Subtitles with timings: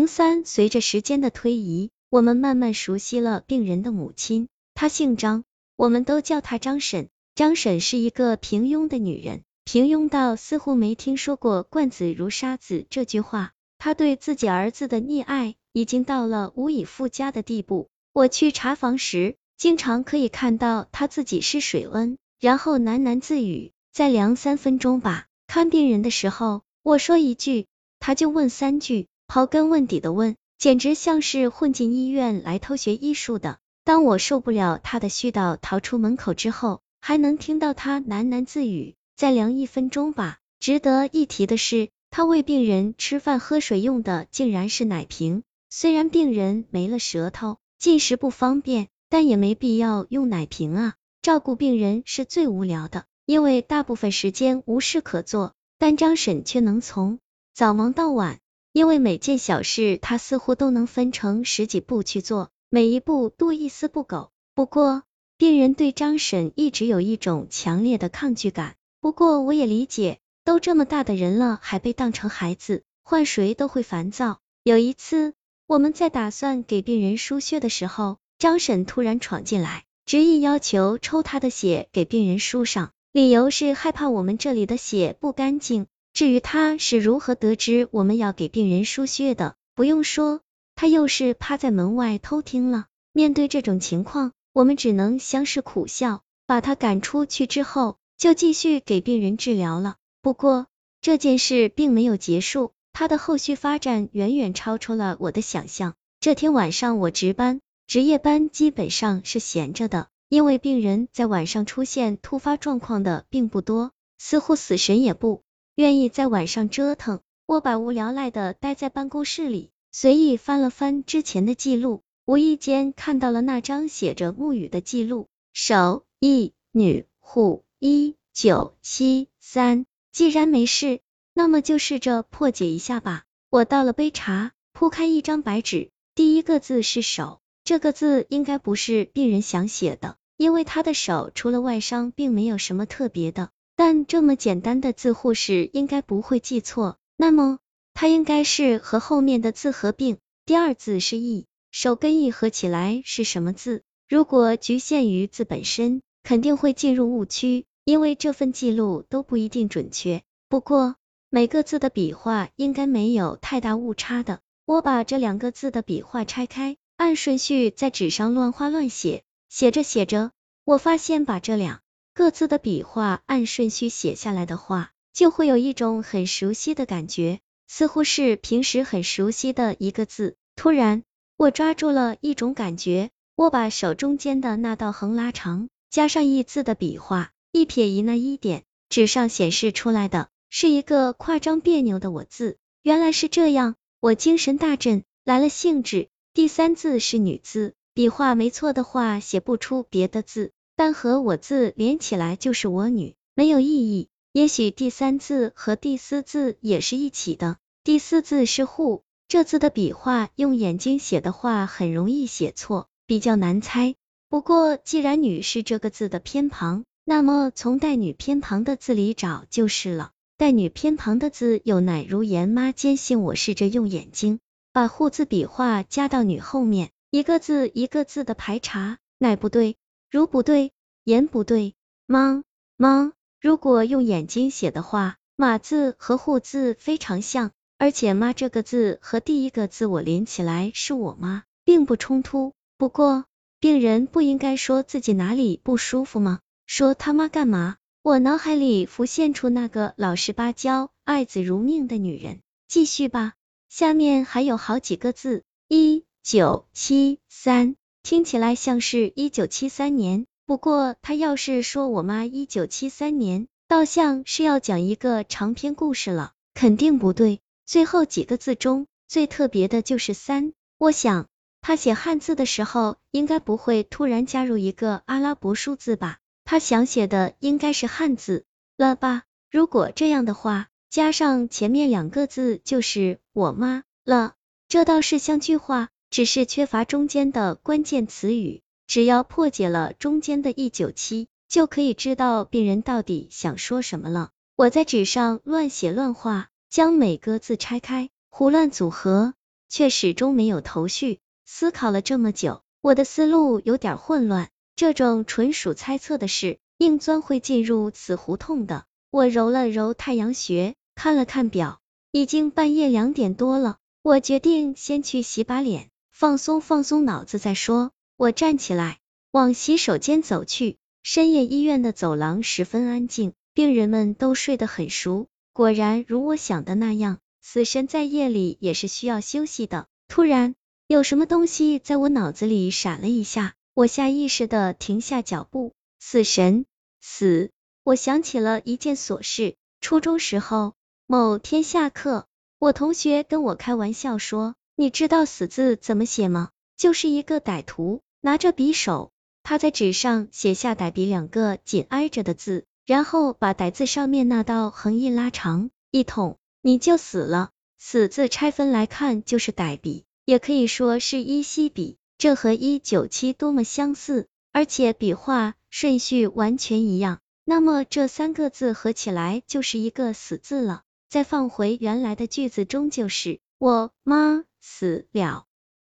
[0.00, 5.44] 零三，随着时间的推移，我们慢慢熟悉了病人的母亲，她姓张，
[5.76, 7.10] 我们都叫她张婶。
[7.34, 13.52] 张婶是一个平庸的女人，平庸到似乎没听说过“惯子如杀子”这句话。
[13.76, 17.88] 她对自己儿子的溺爱已经到了无以复加的地步。
[18.14, 27.66] 我去查房时，经常可以看到她自己试水温，然后喃喃自语：“再量三分钟吧。”看病人的时候，我说一句，
[27.98, 33.60] 她就问三句，刨根问底的问，简直像是混进医院来偷学医术的。
[33.84, 45.44] 当我受不了他的絮叨，逃出门口之后，还能听到他喃喃自语：“再量一分钟吧。”值得一提的是，他喂病人吃饭喝水用的竟然是奶瓶。
[45.68, 50.94] 虽然病人没了舌头，进食不方便，但也没必要用奶瓶啊。
[51.22, 55.52] 照顾病人是最无聊的，因为大部分时间无事可做。
[55.78, 57.20] 但张婶却能从
[57.54, 58.40] 早忙到晚，
[58.72, 64.30] 因为每件小事他似乎都能分成十几步去做，每一步都一丝不苟。
[64.54, 65.02] 不过，
[65.36, 74.38] 病人对张婶一直有一种强烈的抗拒感，不过我也理解，都这么大的人了，还被当成孩子，换谁都会烦躁。
[74.62, 75.34] 有一次，
[75.66, 85.86] 我们在打算给病人输血的时候，张婶突然闯进来，执意要求抽他的血给病人输上，理由是害怕我们这里的血不干净。
[86.12, 90.40] 至于他是如何得知我们要给病人输血的，不用说，
[90.74, 92.86] 他又是趴在门外偷听了。
[93.12, 99.96] 面对这种情况，我们只能相视苦笑，把他赶出去之后，就继续给病人治疗了。
[100.22, 100.66] 不过
[101.00, 105.94] 这件事并没有结束，他的后续发展远远超出了我的想象。
[106.20, 115.42] 这天晚上我值班，值夜班基本上是闲着的，因为病人在晚上出现突发状况的并不多，似乎死神也不
[115.74, 117.20] 愿意在晚上折腾。
[117.46, 122.02] 我百无聊赖的待在办公室里，随意翻了翻之前的记录。
[122.26, 129.84] 无意间看到了那张写着沐雨的记录，手一女护一九七三。
[130.12, 131.00] 既然没事，
[131.34, 133.24] 那么就试着破解一下吧。
[133.48, 143.50] 我倒了杯茶，铺开一张白纸，第一个字是手，这个字应该不是病人想写的，因为他的手除了外伤，并没有什么特别的。
[143.82, 147.60] 但这么简单的字，护士应该不会记错，那么
[147.94, 150.18] 它应该是和后面的字合并。
[150.44, 151.46] 第二字是义。
[151.70, 153.82] 手跟义合起来是什么字？
[154.06, 160.20] 如果局限于字本身，肯定会进入误区，因为这份记录都不一定准确。
[160.50, 160.96] 不过
[161.30, 164.40] 每个字的笔画应该没有太大误差的。
[164.66, 169.22] 我把这两个字的笔画拆开，按顺序在纸上乱画乱写。
[169.48, 170.32] 写着写着，
[170.66, 171.80] 我发现把这两
[172.20, 180.36] 各字的笔画按顺序写下来的话，就会有一种很熟悉的感觉，似乎是平时很熟悉的一个字。
[180.54, 181.02] 突然。
[181.38, 192.58] 我抓住了一种感觉，我把手中间的那道横拉长，加上一字的笔画，一撇一捺一点，纸上显示出来的是一个夸张别扭的我字。
[192.82, 196.10] 原来是这样，我精神大振，来了兴致。
[196.34, 204.08] 第三字是女字，笔画没错的话，写不出别的字，但和我字连起来就是我女，没有意义。
[204.32, 209.02] 也许第三字和第四字也是一起的，第四字是户。
[209.28, 213.94] 这字的笔画用眼睛写的话很容易写错，比较难猜。
[214.30, 220.12] 不过既然女是这个字的偏旁，那么从带女偏旁的字里找就是了。
[220.38, 224.40] 带女偏旁的字有乃如言妈坚信我试着用眼睛
[224.72, 229.76] 把户字笔画加到女后面，一个字一个字的排查，乃不对，
[230.10, 230.72] 如不对，
[231.04, 231.76] 言不对，
[232.06, 232.42] 妈
[232.76, 233.12] 妈。
[233.40, 237.52] 如果用眼睛写的话，马字和户字非常像。
[237.78, 242.52] 而且妈这个字和第一个字我连起来是我妈，并不冲突。
[242.76, 243.24] 不过
[243.60, 246.40] 病人不应该说自己哪里不舒服吗？
[246.66, 247.76] 说他妈干嘛？
[248.02, 252.40] 我脑海里浮现出那个老实巴交、爱子如命的女人。
[252.66, 253.34] 继续吧，
[253.68, 257.76] 下面还有好几个字，一九七三，
[258.10, 260.26] 听起来像是一九七三年。
[260.44, 267.38] 不过他要是说我妈一九七三年，倒像是要讲一个长篇故事了，肯定不对。
[267.66, 271.28] 最后几个字中最特别的就是三，我想
[271.60, 276.18] 他写汉字的时候应该不会突然加入一个阿拉伯数字吧？
[276.44, 278.44] 他想写的应该是汉字
[278.76, 279.22] 了吧？
[279.52, 284.34] 如果这样的话，加上前面两个字就是我妈了，
[284.66, 288.60] 这倒是像句话，只是缺乏中间的关键词语。
[288.86, 294.30] 只要破解了中间的一九七，就可以知道病人到底想说什么了。
[294.56, 296.48] 我在纸上乱写乱画。
[296.70, 299.34] 将每个字拆开，胡乱组合，
[299.68, 301.18] 却始终没有头绪。
[301.44, 304.50] 思考了这么久，我的思路有点混乱。
[304.76, 308.84] 这种纯属猜测的事，硬钻会进入死胡同的。
[309.10, 311.80] 我揉了揉太阳穴，看了看表，
[312.12, 313.78] 已经半夜两点多了。
[314.02, 315.89] 我决定先去洗把脸，
[316.20, 317.92] 放松放松脑子再说。
[318.18, 318.98] 我站起来，
[319.30, 320.76] 往洗手间走去。
[321.02, 325.28] 深夜医院的走廊十分安静，病人们都睡得很熟。
[325.54, 329.86] 果然如我想的那样，死神在夜里也是需要休息的。
[330.08, 330.56] 突然，
[330.86, 335.72] 有什么东西在我脑子里闪了一下，我下意识的停下脚步。
[336.00, 336.66] 死神，
[337.00, 337.50] 死！
[337.82, 339.54] 我想起了一件琐事。
[339.80, 340.74] 初中时候，
[341.06, 342.26] 某天下课，
[342.58, 346.48] 我同学跟我开玩笑说：“你知道死字怎么写吗？
[346.74, 349.10] 就是一个歹徒拿着匕首。”
[349.44, 357.50] 他在纸上写下“歹笔”两个紧挨着的字，然后把“歹”字上面那道横一拉长，一捅，你就死了。
[357.78, 367.18] 死字拆分来看就是歹笔，也可以说是一稀笔，这和一九七多么相似，而且笔画顺序完全一样。
[367.44, 370.84] 那么这三个字合起来就是一个死字了。
[371.10, 375.49] 再放回原来的句子中就是我妈死了。